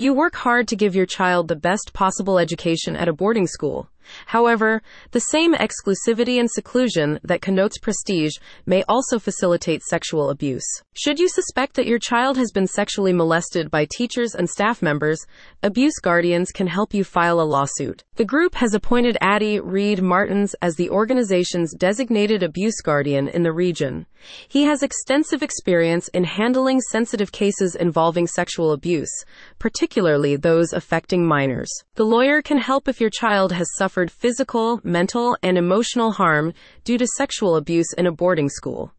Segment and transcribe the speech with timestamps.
[0.00, 3.90] You work hard to give your child the best possible education at a boarding school.
[4.26, 8.32] However, the same exclusivity and seclusion that connotes prestige
[8.66, 10.66] may also facilitate sexual abuse.
[10.94, 15.24] Should you suspect that your child has been sexually molested by teachers and staff members,
[15.62, 18.04] Abuse Guardians can help you file a lawsuit.
[18.16, 23.52] The group has appointed Addie Reed Martens as the organization's designated abuse guardian in the
[23.52, 24.06] region.
[24.48, 29.10] He has extensive experience in handling sensitive cases involving sexual abuse,
[29.58, 31.70] particularly those affecting minors.
[31.94, 36.52] The lawyer can help if your child has suffered suffered physical, mental, and emotional harm
[36.84, 38.92] due to sexual abuse in a boarding school.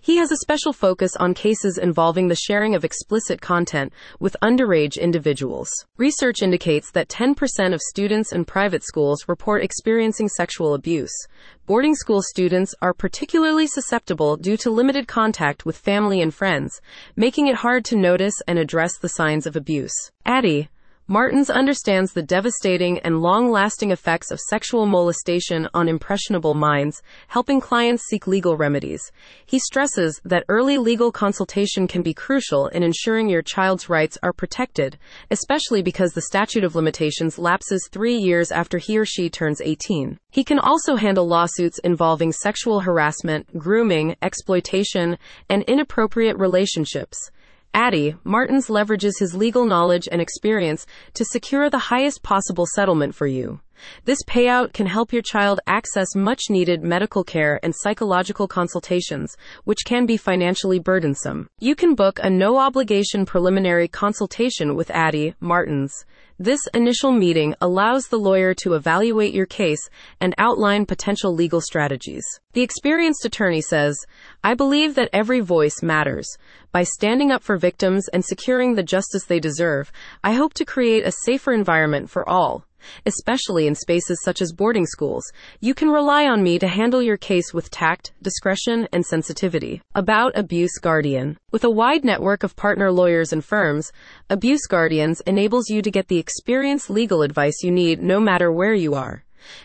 [0.00, 4.96] He has a special focus on cases involving the sharing of explicit content with underage
[4.96, 5.68] individuals.
[5.96, 11.26] Research indicates that 10% of students in private schools report experiencing sexual abuse.
[11.66, 16.80] Boarding school students are particularly susceptible due to limited contact with family and friends,
[17.16, 20.12] making it hard to notice and address the signs of abuse.
[20.24, 20.68] Addie,
[21.06, 27.60] Martens understands the devastating and long lasting effects of sexual molestation on impressionable minds, helping
[27.60, 29.12] clients seek legal remedies.
[29.44, 34.32] He stresses that early legal consultation can be crucial in ensuring your child's rights are
[34.32, 34.96] protected,
[35.30, 40.18] especially because the statute of limitations lapses three years after he or she turns 18.
[40.30, 45.18] He can also handle lawsuits involving sexual harassment, grooming, exploitation,
[45.50, 47.30] and inappropriate relationships.
[47.74, 53.26] Addie, Martens leverages his legal knowledge and experience to secure the highest possible settlement for
[53.26, 53.60] you.
[54.04, 59.84] This payout can help your child access much needed medical care and psychological consultations, which
[59.84, 61.48] can be financially burdensome.
[61.60, 66.04] You can book a no obligation preliminary consultation with Addie Martens.
[66.38, 69.88] This initial meeting allows the lawyer to evaluate your case
[70.20, 72.24] and outline potential legal strategies.
[72.54, 73.96] The experienced attorney says,
[74.42, 76.26] I believe that every voice matters.
[76.72, 79.92] By standing up for victims and securing the justice they deserve,
[80.24, 82.64] I hope to create a safer environment for all
[83.06, 85.24] especially in spaces such as boarding schools.
[85.60, 89.82] You can rely on me to handle your case with tact, discretion, and sensitivity.
[89.94, 91.36] About Abuse Guardian.
[91.50, 93.90] With a wide network of partner lawyers and firms,
[94.30, 98.74] Abuse Guardians enables you to get the experienced legal advice you need no matter where
[98.74, 99.23] you are.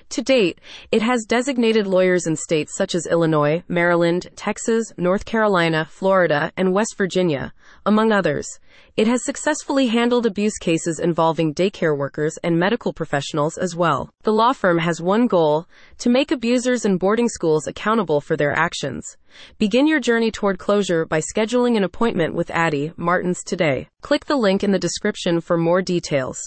[0.09, 0.59] To date,
[0.91, 6.73] it has designated lawyers in states such as Illinois, Maryland, Texas, North Carolina, Florida, and
[6.73, 7.53] West Virginia,
[7.85, 8.47] among others.
[8.97, 14.09] It has successfully handled abuse cases involving daycare workers and medical professionals as well.
[14.23, 15.67] The law firm has one goal
[15.99, 19.17] to make abusers in boarding schools accountable for their actions.
[19.57, 23.87] Begin your journey toward closure by scheduling an appointment with Addie Martens today.
[24.01, 26.39] Click the link in the description for more details.